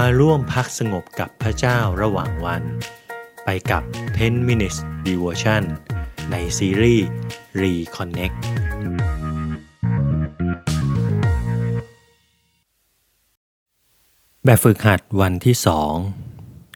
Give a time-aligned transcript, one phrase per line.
[0.00, 2.62] มาร่วมพักสงบกับพระเจ้าระหว่างวัน
[3.44, 3.82] ไปกับ
[4.16, 5.62] 10 minutes devotion
[6.30, 7.06] ในซีรีส์
[7.62, 8.36] Reconnect
[14.44, 15.92] แบบฝึกหัดวันที่สอง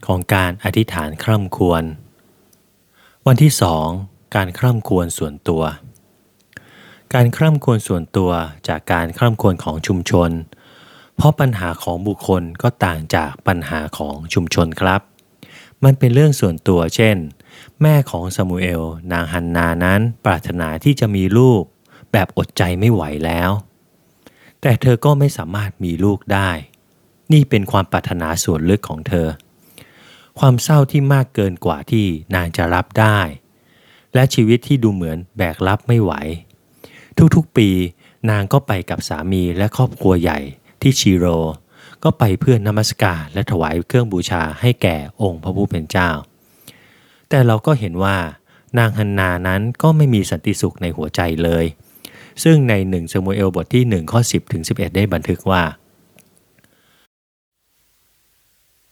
[0.07, 1.83] ของการอธิษฐานคร่ำควร
[3.27, 3.87] วันที่สอง
[4.35, 5.63] การคร่ำควรส่วนตัว
[7.13, 8.31] การคร่ำควรส่วนตัว
[8.67, 10.31] จากการคร่ำควรของชุมชน
[11.21, 15.01] เพราะปัญหาของบุคคลก็ต่างจากปัญหาของชุมชนครับ
[15.83, 17.17] มันเป็นเรื่องส่วนตัวเช่น
[17.81, 21.61] แม่ของซามูเอล นางฮันนานั้นปรารถนาที่จะมีลูก
[22.11, 23.51] แบบอดใจไม่ไหวแล้ว
[24.61, 26.49] แต่เธอก็ไม่สามารถมีลูกได้
[27.33, 29.27] นี่เป็นความปรารถนาส่วนลึกของเธอ
[30.39, 32.05] ความเศร้าที่มากเกินกว่าที่
[32.35, 33.19] นางจะรับได้
[34.13, 36.13] และชีวิตที่ดูเหมือนแบกรับไม่ไหว
[37.35, 37.69] ทุกๆปี
[38.29, 40.39] นางก็ไปกับสามีและครอบครัวใหญ่
[40.81, 41.25] ที่ชิโร
[42.03, 46.09] ก็ไปเพื่อนนมัสการและถวายเครื่องบูชาให้แก่องค์พระผู้เป็นเจ้า
[47.29, 48.17] แต่เราก็เห็นว่า
[48.77, 51.65] นางฮันนานั้นก็ไม่มีสันติสุขในหัวใจเลย
[52.43, 55.63] ซึ่งในหนึ่งซามูเอลบทที่ 1 ข้อ 10 ถึง 11 ได้บันทึกว่า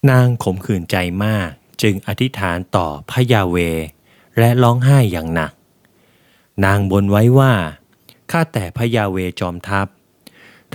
[0.10, 1.50] นางขมขื่นใจมาก
[1.82, 3.58] จึงอธิษฐานต่อพระยาเว
[4.40, 5.52] และร้องไห้อย่างหนัก
[6.66, 7.54] นางบนไว้ว่า
[8.32, 9.88] ข้าแต่พระยาเวจอมทัพ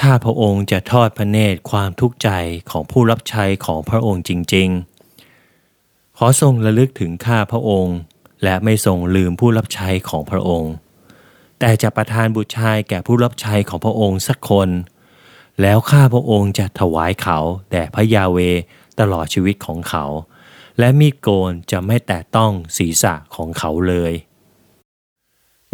[0.01, 2.31] ถ้าพระองค์จะทอดพระเนตรความทุกข์ใจ
[2.71, 4.69] ของผู้รับใช้ของพระองค์จริง
[5.43, 7.97] ๆ ขอทรงระลึกถึงข้าพระองค์
[8.43, 10.73] และไม่ทรงลืมผู้รับใช้ของพระองค์
[11.59, 14.69] แต่จะประทานบุตรชายแก่ผู้รับใช้ของพระองค์สักคน
[15.61, 17.39] แล้วข้าพระองค์จะถวายเขา
[17.70, 18.39] แด่พระยาเว
[19.01, 20.05] ตลอดชีวิตของเขา
[20.79, 24.13] และมีดโกนจะไม่แตะต้องศีรษะของเขาเลย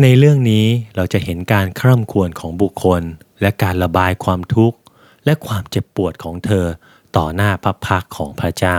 [0.02, 3.02] ในเรื่องนี้เราจะเห็นการคร่ำควรของบุคคล
[3.41, 4.78] และการระบายความทุกข์
[5.25, 6.67] และความเจ็บปวดของเธอ
[7.17, 8.78] ต่อหน้าพระพักของพระเจ้า